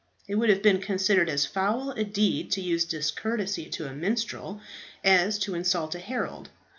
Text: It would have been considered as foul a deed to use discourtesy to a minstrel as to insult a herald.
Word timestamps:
It 0.27 0.33
would 0.33 0.49
have 0.49 0.63
been 0.63 0.81
considered 0.81 1.29
as 1.29 1.45
foul 1.45 1.91
a 1.91 2.03
deed 2.03 2.49
to 2.53 2.59
use 2.61 2.85
discourtesy 2.85 3.69
to 3.69 3.85
a 3.87 3.93
minstrel 3.93 4.59
as 5.03 5.37
to 5.37 5.53
insult 5.53 5.93
a 5.93 5.99
herald. 5.99 6.49